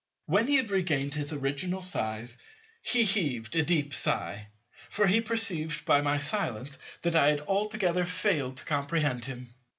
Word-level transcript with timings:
When 0.25 0.47
he 0.47 0.59
regained 0.61 1.13
his 1.13 1.31
original 1.31 1.83
size, 1.83 2.39
he 2.81 3.03
heaved 3.03 3.55
a 3.55 3.61
deep 3.61 3.93
sigh; 3.93 4.47
for 4.89 5.05
he 5.05 5.21
perceived 5.21 5.85
by 5.85 6.01
my 6.01 6.17
silence 6.17 6.79
that 7.03 7.15
I 7.15 7.27
had 7.27 7.41
altogether 7.41 8.03
failed 8.05 8.57
to 8.57 8.65
comprehend 8.65 9.25
him. 9.25 9.53